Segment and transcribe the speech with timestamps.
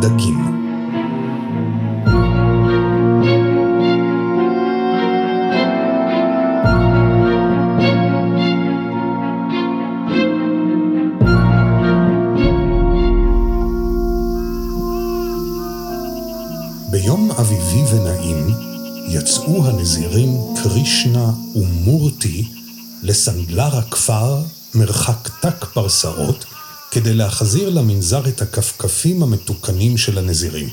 [0.00, 0.66] דגים.
[16.90, 18.46] ביום אביבי ונעים
[19.08, 20.30] יצאו הנזירים
[20.62, 22.48] קרישנה ומורטי
[23.02, 24.42] לסנדלר הכפר
[24.74, 26.55] מרחק ת"ק פרסאות
[26.90, 30.68] כדי להחזיר למנזר את הכפכפים המתוקנים של הנזירים.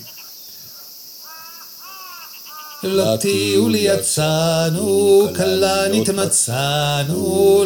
[2.84, 7.64] לטיול יצאנו, כלנית מצאנו,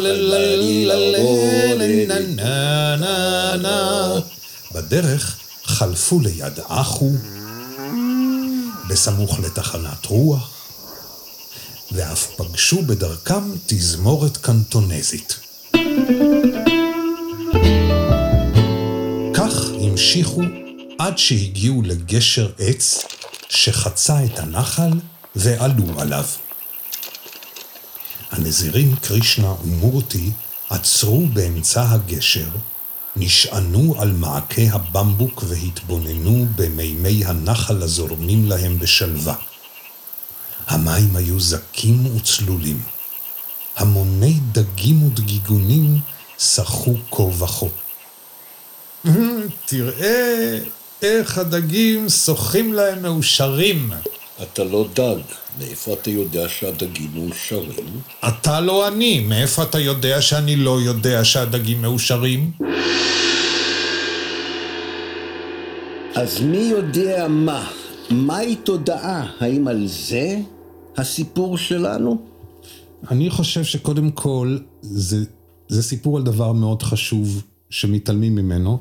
[4.74, 7.10] בדרך חלפו ליד אחו,
[8.88, 10.50] בסמוך לתחנת רוח,
[11.92, 15.38] ואף פגשו בדרכם תזמורת קנטונזית.
[15.72, 16.77] כך
[19.98, 20.42] המשיכו
[20.98, 23.04] עד שהגיעו לגשר עץ
[23.48, 24.90] שחצה את הנחל
[25.36, 26.24] ועלו עליו.
[28.30, 30.30] הנזירים קרישנה ומורטי
[30.70, 32.48] עצרו באמצע הגשר,
[33.16, 39.34] נשענו על מעקה הבמבוק והתבוננו במימי הנחל הזורמים להם בשלווה.
[40.66, 42.82] המים היו זכים וצלולים.
[43.76, 46.00] המוני דגים ודגיגונים
[46.38, 47.66] שחו כה וכה.
[49.66, 50.58] תראה
[51.02, 53.90] איך הדגים שוחים להם מאושרים.
[54.42, 55.20] אתה לא דג,
[55.58, 58.00] מאיפה אתה יודע שהדגים מאושרים?
[58.28, 62.50] אתה לא אני, מאיפה אתה יודע שאני לא יודע שהדגים מאושרים?
[66.14, 67.70] אז מי יודע מה?
[68.10, 69.30] מהי תודעה?
[69.40, 70.38] האם על זה
[70.96, 72.18] הסיפור שלנו?
[73.10, 75.24] אני חושב שקודם כל זה,
[75.68, 78.78] זה סיפור על דבר מאוד חשוב שמתעלמים ממנו,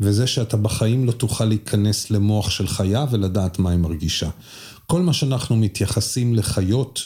[0.00, 4.30] וזה שאתה בחיים לא תוכל להיכנס למוח של חיה ולדעת מה היא מרגישה.
[4.86, 7.00] כל מה שאנחנו מתייחסים לחיות,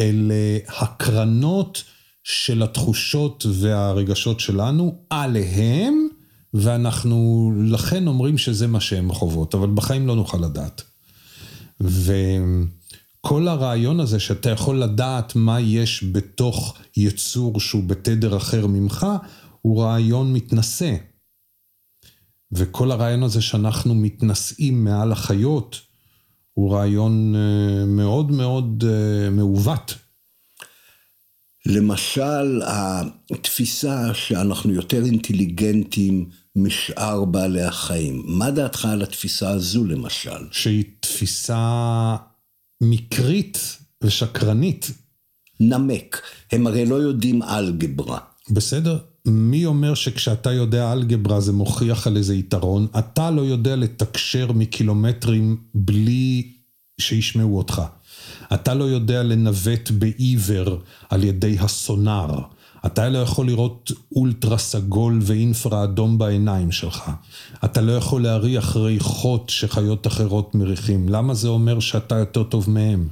[0.00, 1.82] אלה הקרנות
[2.24, 6.08] של התחושות והרגשות שלנו עליהם,
[6.54, 10.82] ואנחנו לכן אומרים שזה מה שהן חוות, אבל בחיים לא נוכל לדעת.
[11.80, 19.06] וכל הרעיון הזה שאתה יכול לדעת מה יש בתוך יצור שהוא בתדר אחר ממך,
[19.62, 20.94] הוא רעיון מתנשא.
[22.52, 25.80] וכל הרעיון הזה שאנחנו מתנשאים מעל החיות,
[26.52, 27.34] הוא רעיון
[27.86, 28.84] מאוד מאוד
[29.30, 29.94] מעוות.
[31.66, 32.62] למשל,
[33.30, 38.22] התפיסה שאנחנו יותר אינטליגנטים משאר בעלי החיים.
[38.26, 40.48] מה דעתך על התפיסה הזו למשל?
[40.52, 42.16] שהיא תפיסה
[42.80, 43.58] מקרית
[44.02, 44.90] ושקרנית.
[45.60, 46.22] נמק.
[46.52, 48.18] הם הרי לא יודעים אלגברה.
[48.50, 48.98] בסדר.
[49.26, 52.86] מי אומר שכשאתה יודע אלגברה זה מוכיח על איזה יתרון?
[52.98, 56.52] אתה לא יודע לתקשר מקילומטרים בלי
[57.00, 57.82] שישמעו אותך.
[58.54, 60.78] אתה לא יודע לנווט בעיוור
[61.10, 62.40] על ידי הסונאר.
[62.86, 67.10] אתה לא יכול לראות אולטרה סגול ואינפרה אדום בעיניים שלך.
[67.64, 71.08] אתה לא יכול להריח ריחות שחיות אחרות מריחים.
[71.08, 73.08] למה זה אומר שאתה יותר טוב מהם?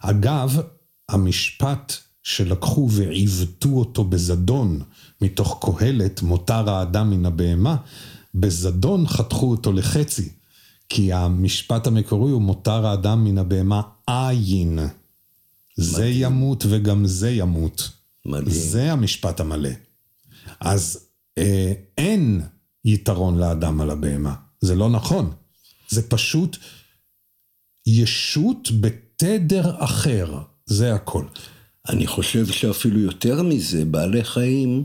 [0.00, 0.60] אגב,
[1.08, 4.82] המשפט שלקחו ועיוותו אותו בזדון
[5.20, 7.76] מתוך קהלת, מותר האדם מן הבהמה,
[8.34, 10.28] בזדון חתכו אותו לחצי.
[10.88, 14.78] כי המשפט המקורי הוא מותר האדם מן הבהמה עין.
[15.76, 17.90] זה ימות וגם זה ימות.
[18.26, 18.60] מדהים.
[18.60, 19.70] זה המשפט המלא.
[20.60, 20.98] אז
[21.38, 22.42] אה, אין
[22.84, 24.34] יתרון לאדם על הבהמה.
[24.60, 25.30] זה לא נכון.
[25.88, 26.56] זה פשוט
[27.86, 30.38] ישות בתדר אחר.
[30.66, 31.24] זה הכל.
[31.88, 34.84] אני חושב שאפילו יותר מזה, בעלי חיים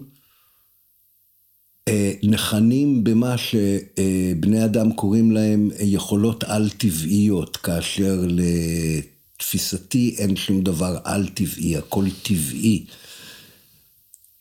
[1.87, 11.77] אה, נכנים במה שבני אדם קוראים להם יכולות על-טבעיות, כאשר לתפיסתי אין שום דבר על-טבעי,
[11.77, 12.85] הכל טבעי.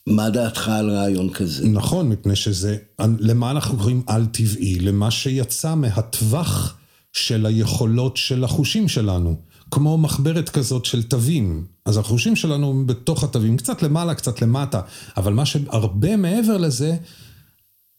[0.06, 1.68] מה דעתך על רעיון כזה?
[1.68, 2.76] נכון, מפני שזה,
[3.18, 4.78] למה אנחנו קוראים על-טבעי?
[4.78, 6.76] למה שיצא מהטווח
[7.12, 9.40] של היכולות של החושים שלנו.
[9.70, 11.66] כמו מחברת כזאת של תווים.
[11.84, 14.80] אז החושים שלנו הם בתוך התווים, קצת למעלה, קצת למטה,
[15.16, 16.96] אבל מה שהרבה מעבר לזה,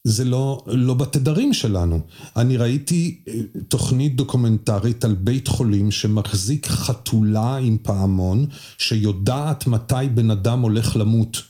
[0.03, 1.99] זה לא, לא בתדרים שלנו.
[2.35, 3.23] אני ראיתי
[3.67, 8.45] תוכנית דוקומנטרית על בית חולים שמחזיק חתולה עם פעמון,
[8.77, 11.41] שיודעת מתי בן אדם הולך למות.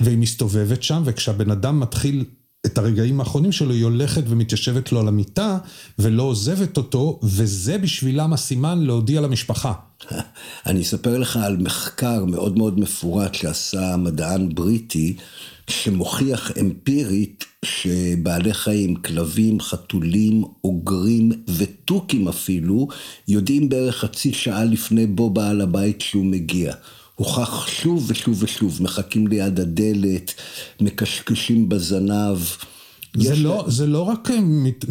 [0.00, 2.24] והיא מסתובבת שם, וכשהבן אדם מתחיל
[2.66, 5.58] את הרגעים האחרונים שלו, היא הולכת ומתיישבת לו על המיטה,
[5.98, 9.72] ולא עוזבת אותו, וזה בשבילם הסימן להודיע למשפחה.
[10.66, 15.16] אני אספר לך על מחקר מאוד מאוד מפורט שעשה מדען בריטי,
[15.70, 22.88] שמוכיח אמפירית שבעלי חיים, כלבים, חתולים, אוגרים ותוכים אפילו,
[23.28, 26.74] יודעים בערך חצי שעה לפני בו בעל הבית שהוא מגיע.
[27.14, 30.34] הוכח שוב ושוב ושוב, מחכים ליד הדלת,
[30.80, 32.38] מקשקשים בזנב.
[33.16, 34.28] זה לא, זה לא רק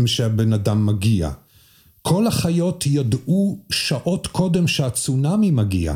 [0.05, 1.31] שהבן אדם מגיע.
[2.01, 5.95] כל החיות ידעו שעות קודם שהצונאמי מגיע.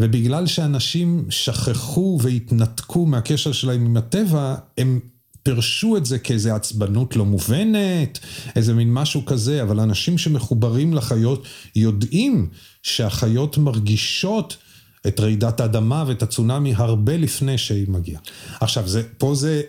[0.00, 5.00] ובגלל שאנשים שכחו והתנתקו מהקשר שלהם עם הטבע, הם
[5.42, 8.18] פירשו את זה כאיזה עצבנות לא מובנת,
[8.56, 12.48] איזה מין משהו כזה, אבל אנשים שמחוברים לחיות יודעים
[12.82, 14.56] שהחיות מרגישות
[15.08, 18.20] את רעידת האדמה ואת הצונאמי הרבה לפני שהיא מגיעה.
[18.60, 19.62] עכשיו, זה, פה זה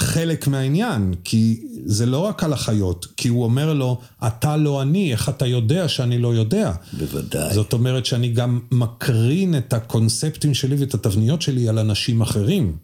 [0.00, 5.12] חלק מהעניין, כי זה לא רק על החיות, כי הוא אומר לו, אתה לא אני,
[5.12, 6.72] איך אתה יודע שאני לא יודע?
[6.92, 7.54] בוודאי.
[7.54, 12.76] זאת אומרת שאני גם מקרין את הקונספטים שלי ואת התבניות שלי על אנשים אחרים.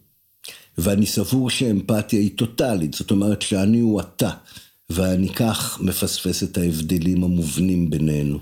[0.78, 4.30] ואני סבור שאמפתיה היא טוטאלית, זאת אומרת שאני הוא אתה,
[4.90, 8.38] ואני כך מפספס את ההבדלים המובנים בינינו.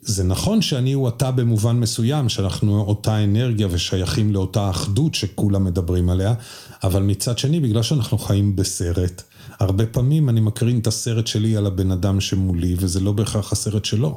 [0.00, 6.10] זה נכון שאני הוא אתה במובן מסוים, שאנחנו אותה אנרגיה ושייכים לאותה אחדות שכולם מדברים
[6.10, 6.34] עליה,
[6.82, 9.22] אבל מצד שני, בגלל שאנחנו חיים בסרט,
[9.60, 13.84] הרבה פעמים אני מקרין את הסרט שלי על הבן אדם שמולי, וזה לא בהכרח הסרט
[13.84, 14.16] שלו.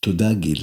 [0.00, 0.62] תודה, גיל.